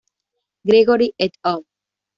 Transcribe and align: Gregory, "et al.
Gregory, 0.65 1.13
"et 1.19 1.37
al. 1.43 1.63